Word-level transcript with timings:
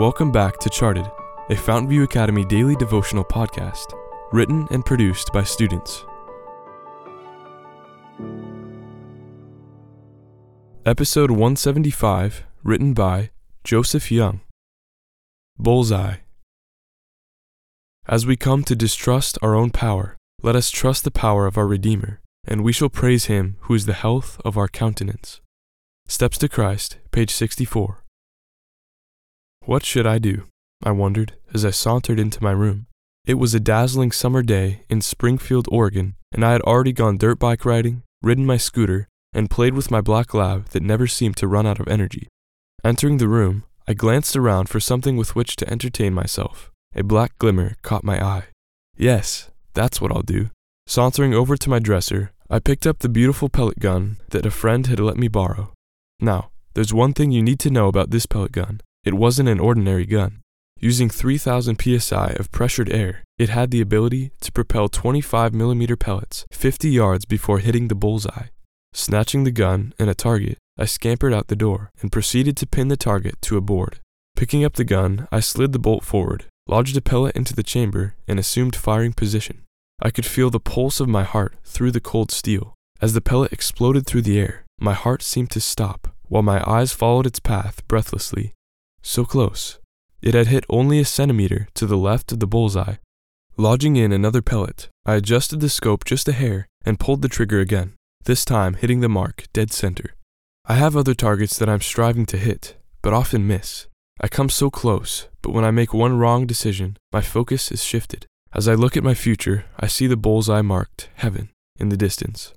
Welcome 0.00 0.32
back 0.32 0.56
to 0.60 0.70
Charted, 0.70 1.04
a 1.50 1.54
Fountainview 1.54 2.04
Academy 2.04 2.42
daily 2.42 2.74
devotional 2.74 3.22
podcast, 3.22 3.84
written 4.32 4.66
and 4.70 4.82
produced 4.82 5.30
by 5.30 5.42
students. 5.42 6.06
Episode 10.86 11.30
175, 11.30 12.46
written 12.62 12.94
by 12.94 13.28
Joseph 13.62 14.10
Young. 14.10 14.40
Bullseye. 15.58 16.20
As 18.08 18.24
we 18.24 18.36
come 18.36 18.64
to 18.64 18.74
distrust 18.74 19.36
our 19.42 19.54
own 19.54 19.68
power, 19.68 20.16
let 20.42 20.56
us 20.56 20.70
trust 20.70 21.04
the 21.04 21.10
power 21.10 21.46
of 21.46 21.58
our 21.58 21.66
Redeemer, 21.66 22.22
and 22.46 22.64
we 22.64 22.72
shall 22.72 22.88
praise 22.88 23.26
him 23.26 23.58
who 23.64 23.74
is 23.74 23.84
the 23.84 23.92
health 23.92 24.40
of 24.46 24.56
our 24.56 24.66
countenance. 24.66 25.42
Steps 26.08 26.38
to 26.38 26.48
Christ, 26.48 26.96
page 27.12 27.30
64. 27.30 27.99
What 29.66 29.84
should 29.84 30.06
I 30.06 30.18
do? 30.18 30.44
I 30.82 30.90
wondered 30.92 31.34
as 31.52 31.64
I 31.64 31.70
sauntered 31.70 32.18
into 32.18 32.42
my 32.42 32.52
room. 32.52 32.86
It 33.26 33.34
was 33.34 33.54
a 33.54 33.60
dazzling 33.60 34.12
summer 34.12 34.42
day 34.42 34.82
in 34.88 35.02
Springfield, 35.02 35.68
Oregon, 35.70 36.14
and 36.32 36.44
I 36.44 36.52
had 36.52 36.62
already 36.62 36.92
gone 36.92 37.18
dirt 37.18 37.38
bike 37.38 37.64
riding, 37.64 38.02
ridden 38.22 38.46
my 38.46 38.56
scooter, 38.56 39.08
and 39.32 39.50
played 39.50 39.74
with 39.74 39.90
my 39.90 40.00
black 40.00 40.32
lab 40.34 40.70
that 40.70 40.82
never 40.82 41.06
seemed 41.06 41.36
to 41.36 41.46
run 41.46 41.66
out 41.66 41.78
of 41.78 41.86
energy. 41.88 42.28
Entering 42.82 43.18
the 43.18 43.28
room, 43.28 43.64
I 43.86 43.94
glanced 43.94 44.34
around 44.34 44.68
for 44.68 44.80
something 44.80 45.16
with 45.16 45.36
which 45.36 45.56
to 45.56 45.70
entertain 45.70 46.14
myself. 46.14 46.70
A 46.94 47.04
black 47.04 47.36
glimmer 47.38 47.76
caught 47.82 48.02
my 48.02 48.24
eye. 48.24 48.44
Yes, 48.96 49.50
that's 49.74 50.00
what 50.00 50.10
I'll 50.10 50.22
do. 50.22 50.50
Sauntering 50.86 51.34
over 51.34 51.56
to 51.56 51.70
my 51.70 51.78
dresser, 51.78 52.32
I 52.48 52.58
picked 52.58 52.86
up 52.86 52.98
the 52.98 53.08
beautiful 53.08 53.48
pellet 53.48 53.78
gun 53.78 54.16
that 54.30 54.46
a 54.46 54.50
friend 54.50 54.86
had 54.86 54.98
let 54.98 55.16
me 55.16 55.28
borrow. 55.28 55.72
Now, 56.18 56.50
there's 56.74 56.94
one 56.94 57.12
thing 57.12 57.30
you 57.30 57.42
need 57.42 57.60
to 57.60 57.70
know 57.70 57.86
about 57.86 58.10
this 58.10 58.26
pellet 58.26 58.52
gun. 58.52 58.80
It 59.02 59.14
wasn't 59.14 59.48
an 59.48 59.60
ordinary 59.60 60.04
gun. 60.04 60.42
Using 60.78 61.08
3000 61.08 61.78
psi 61.80 62.36
of 62.38 62.52
pressured 62.52 62.90
air, 62.90 63.24
it 63.38 63.48
had 63.48 63.70
the 63.70 63.80
ability 63.80 64.32
to 64.40 64.52
propel 64.52 64.88
25 64.88 65.54
millimeter 65.54 65.96
pellets 65.96 66.44
50 66.52 66.90
yards 66.90 67.24
before 67.24 67.60
hitting 67.60 67.88
the 67.88 67.94
bullseye. 67.94 68.48
Snatching 68.92 69.44
the 69.44 69.50
gun 69.50 69.94
and 69.98 70.10
a 70.10 70.14
target, 70.14 70.58
I 70.78 70.84
scampered 70.84 71.32
out 71.32 71.48
the 71.48 71.56
door 71.56 71.90
and 72.00 72.12
proceeded 72.12 72.56
to 72.58 72.66
pin 72.66 72.88
the 72.88 72.96
target 72.96 73.36
to 73.42 73.56
a 73.56 73.60
board. 73.60 74.00
Picking 74.36 74.64
up 74.64 74.74
the 74.74 74.84
gun, 74.84 75.28
I 75.30 75.40
slid 75.40 75.72
the 75.72 75.78
bolt 75.78 76.04
forward, 76.04 76.46
lodged 76.66 76.96
a 76.96 77.00
pellet 77.00 77.36
into 77.36 77.54
the 77.54 77.62
chamber, 77.62 78.14
and 78.26 78.38
assumed 78.38 78.76
firing 78.76 79.12
position. 79.12 79.64
I 80.02 80.10
could 80.10 80.26
feel 80.26 80.50
the 80.50 80.60
pulse 80.60 81.00
of 81.00 81.08
my 81.08 81.24
heart 81.24 81.56
through 81.64 81.90
the 81.92 82.00
cold 82.00 82.30
steel. 82.30 82.74
As 83.00 83.12
the 83.12 83.20
pellet 83.20 83.52
exploded 83.52 84.06
through 84.06 84.22
the 84.22 84.38
air, 84.38 84.64
my 84.78 84.94
heart 84.94 85.22
seemed 85.22 85.50
to 85.50 85.60
stop, 85.60 86.08
while 86.28 86.42
my 86.42 86.62
eyes 86.66 86.92
followed 86.92 87.26
its 87.26 87.40
path 87.40 87.86
breathlessly. 87.86 88.52
So 89.02 89.24
close. 89.24 89.78
It 90.22 90.34
had 90.34 90.48
hit 90.48 90.64
only 90.68 91.00
a 91.00 91.04
centimeter 91.04 91.68
to 91.74 91.86
the 91.86 91.96
left 91.96 92.32
of 92.32 92.40
the 92.40 92.46
bullseye. 92.46 92.96
Lodging 93.56 93.96
in 93.96 94.12
another 94.12 94.42
pellet, 94.42 94.88
I 95.04 95.14
adjusted 95.14 95.60
the 95.60 95.68
scope 95.68 96.04
just 96.04 96.28
a 96.28 96.32
hair 96.32 96.68
and 96.84 97.00
pulled 97.00 97.22
the 97.22 97.28
trigger 97.28 97.60
again, 97.60 97.94
this 98.24 98.44
time 98.44 98.74
hitting 98.74 99.00
the 99.00 99.08
mark 99.08 99.44
dead 99.52 99.72
center. 99.72 100.14
I 100.66 100.74
have 100.74 100.96
other 100.96 101.14
targets 101.14 101.58
that 101.58 101.68
I'm 101.68 101.80
striving 101.80 102.26
to 102.26 102.36
hit, 102.36 102.76
but 103.02 103.12
often 103.12 103.46
miss. 103.46 103.86
I 104.20 104.28
come 104.28 104.50
so 104.50 104.70
close, 104.70 105.28
but 105.42 105.52
when 105.52 105.64
I 105.64 105.70
make 105.70 105.94
one 105.94 106.18
wrong 106.18 106.46
decision, 106.46 106.98
my 107.12 107.22
focus 107.22 107.72
is 107.72 107.82
shifted. 107.82 108.26
As 108.52 108.68
I 108.68 108.74
look 108.74 108.96
at 108.96 109.04
my 109.04 109.14
future, 109.14 109.64
I 109.78 109.86
see 109.86 110.06
the 110.06 110.16
bullseye 110.16 110.62
marked 110.62 111.08
heaven 111.14 111.50
in 111.78 111.88
the 111.88 111.96
distance. 111.96 112.52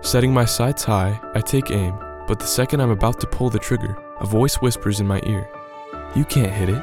Setting 0.00 0.34
my 0.34 0.44
sights 0.44 0.84
high, 0.84 1.20
I 1.34 1.40
take 1.40 1.70
aim, 1.70 1.94
but 2.26 2.40
the 2.40 2.46
second 2.46 2.80
I'm 2.80 2.90
about 2.90 3.20
to 3.20 3.26
pull 3.26 3.50
the 3.50 3.58
trigger, 3.58 3.96
a 4.20 4.26
voice 4.26 4.56
whispers 4.56 4.98
in 5.00 5.06
my 5.06 5.20
ear, 5.26 5.48
You 6.14 6.24
can't 6.24 6.52
hit 6.52 6.68
it. 6.68 6.82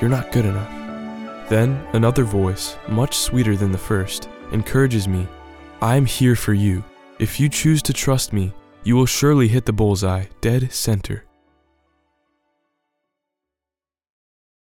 You're 0.00 0.10
not 0.10 0.32
good 0.32 0.44
enough. 0.44 1.48
Then 1.48 1.86
another 1.92 2.24
voice, 2.24 2.76
much 2.88 3.16
sweeter 3.16 3.56
than 3.56 3.72
the 3.72 3.78
first, 3.78 4.28
encourages 4.52 5.06
me, 5.06 5.28
I'm 5.80 6.06
here 6.06 6.36
for 6.36 6.54
you. 6.54 6.82
If 7.18 7.38
you 7.38 7.48
choose 7.48 7.82
to 7.82 7.92
trust 7.92 8.32
me, 8.32 8.52
you 8.82 8.96
will 8.96 9.06
surely 9.06 9.48
hit 9.48 9.64
the 9.64 9.72
bullseye 9.72 10.26
dead 10.40 10.72
center. 10.72 11.24